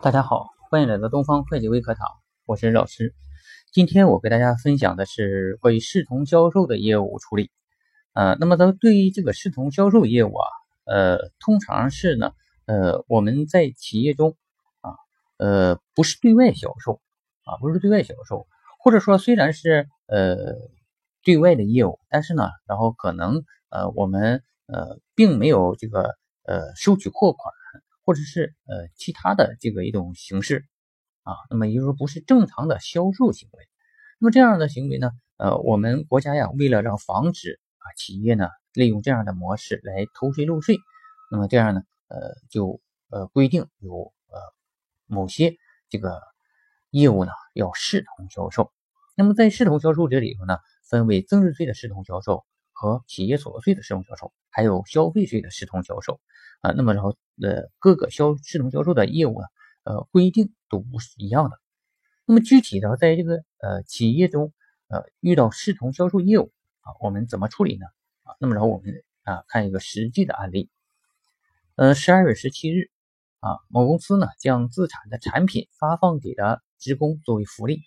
[0.00, 2.06] 大家好，欢迎来到东方会计微课堂，
[2.46, 3.16] 我是老师。
[3.72, 7.50] 今天我给大家分享的是关于视同销售的业务处理。
[8.12, 10.46] 呃，那么呢，对于这个视同销售业务啊，
[10.84, 12.30] 呃，通常是呢，
[12.66, 14.36] 呃，我们在企业中
[14.82, 14.94] 啊，
[15.36, 17.00] 呃，不是对外销售
[17.42, 18.46] 啊，不是对外销售，
[18.78, 20.36] 或者说虽然是呃
[21.24, 27.52] 对外的业务，但是呢，然后可能呃我们呃并没有这个呃收取货款。
[28.08, 30.64] 或者是呃其他的这个一种形式
[31.24, 33.68] 啊，那么也就是说不是正常的销售行为。
[34.18, 40.78] 那么这样的行为呢，呃，我们国家呀，为了让防止啊企业呢利用这样的模式来偷税漏税，
[41.30, 42.80] 那么这样呢，呃，就
[43.10, 44.40] 呃规定有呃
[45.04, 45.58] 某些
[45.90, 46.18] 这个
[46.88, 48.72] 业务呢要视同销售。
[49.16, 50.56] 那么在视同销售这里头呢，
[50.88, 52.46] 分为增值税的视同销售
[52.78, 56.20] 和企业所得税的视同销售，还有消费税的视同销售。
[56.60, 59.46] 啊，那么然后呃各个销视同销售的业务呢，
[59.82, 61.58] 呃规定都不是一样的。
[62.24, 64.52] 那么具体的在这个呃企业中
[64.86, 67.86] 呃遇到视同销售业务啊，我们怎么处理呢？
[68.22, 70.70] 啊，那么然后我们啊看一个实际的案例。
[71.74, 72.90] 呃，十二月十七日
[73.40, 77.82] 啊，某公司呢将自产的产品发放给了职工作为福利。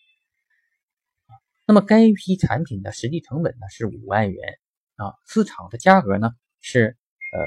[1.66, 4.60] 那么该批产品的实际成本呢是五万元
[5.02, 6.98] 啊，市场的价格呢是
[7.34, 7.40] 呃。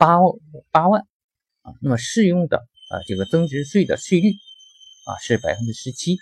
[0.00, 0.18] 八
[0.70, 1.02] 八万
[1.62, 6.16] 啊，那么适用的啊这个增值税的税率啊是百分之十七。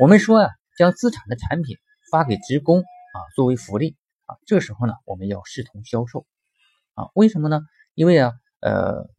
[0.00, 1.76] 我们说啊，将资产的产品
[2.10, 6.26] 发给职工啊作为福利啊，这时候呢我们要视同销售
[6.94, 7.60] 啊，为什么呢？
[7.92, 9.10] 因为啊呃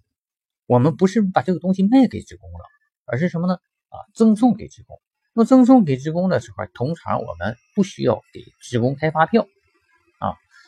[0.66, 2.66] 我们不是把这个东西卖给职工了，
[3.06, 3.60] 而是什么呢？
[3.90, 5.00] 啊赠送给职工。
[5.34, 9.46] 那赠送给职工的时候，通常我们不需要给职工开发票，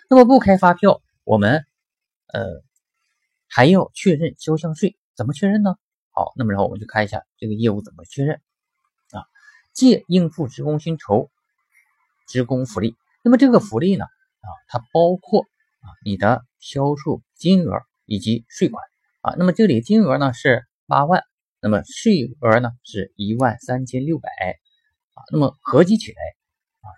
[0.10, 1.66] 那么不开发票，我们。
[2.32, 2.62] 呃，
[3.48, 5.78] 还要确认销项税，怎么确认呢？
[6.12, 8.40] 好，那么然后我们就看一下这个业务怎么确认
[9.10, 9.26] 啊？
[9.74, 11.32] 借应付职工薪酬、
[12.28, 12.96] 职工福利。
[13.24, 15.42] 那么这个福利呢啊，它包括
[15.80, 18.84] 啊你的销售金额以及税款
[19.22, 19.34] 啊。
[19.40, 21.24] 那么这里金额呢是八万，
[21.62, 24.30] 那么税额呢是一万三千六百
[25.16, 25.26] 啊。
[25.32, 26.18] 那么合计起来，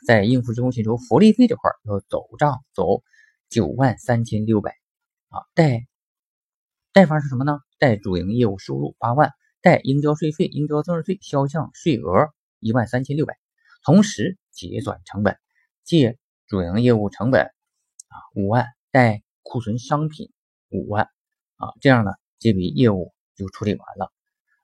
[0.06, 3.04] 在应付职工薪酬、福利费这块要走账走
[3.50, 4.76] 九万三千六百。
[5.30, 5.88] 啊，贷
[6.92, 7.60] 贷方是什么呢？
[7.80, 9.32] 贷主营业务收入八万，
[9.62, 12.30] 贷应交税费、应交增值税销项税额
[12.60, 13.38] 一万三千六百，
[13.84, 15.38] 同时结转成本，
[15.86, 20.34] 借主营业务成本啊五万，贷库存商品
[20.70, 21.08] 五万
[21.56, 24.12] 啊，这样呢这笔业务就处理完了。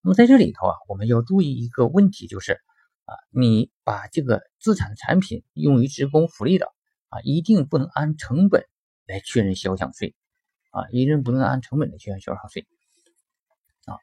[0.02, 2.60] 那么在这里头啊，我们要注意一个问题，就是
[3.08, 6.68] 啊，你把这个资产产品用于职工福利的
[7.10, 8.64] 啊，一定不能按成本
[9.08, 10.14] 来确认销项税。
[10.70, 12.68] 啊，一定不能按成本的去销项税
[13.86, 13.98] 啊。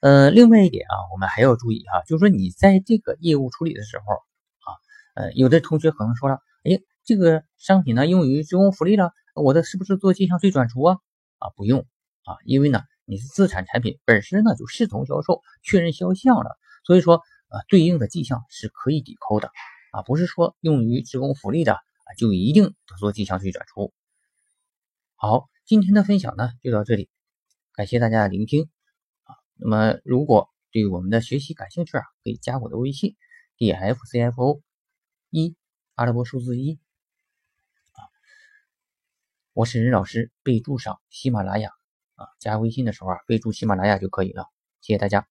[0.00, 4.68] 呃，另外一点啊，我们还要注意哈，就是说你在这个业务处理的时候啊，
[5.14, 10.96] 呃，有的同学可能说了，哎，这个商品呢用于职工福利了，我的是不是做进项税转出啊？
[11.38, 11.80] 啊，不用
[12.24, 19.50] 啊，因为呢你是资产产品本身呢就视同销售，确认销项了，所以说啊对应的记项是可以抵扣的
[19.92, 23.92] 啊，不是说用于职工福利的啊就一定得做进项税转出。
[25.14, 25.48] 好。
[25.68, 27.10] 今天的分享呢就到这里，
[27.72, 28.70] 感谢大家的聆听
[29.24, 29.34] 啊。
[29.56, 33.16] 那么如果对我们的学习感兴趣啊，可以加我的微信
[33.56, 34.62] d f c f o
[35.28, 35.56] 一
[35.96, 36.78] 阿拉伯数字一
[37.94, 37.98] 啊。
[39.54, 41.70] 我是任老师，备注上喜马拉雅
[42.14, 44.46] 啊，加微信的时候啊，备注喜马拉雅就可以了。
[44.80, 45.26] 谢谢大家。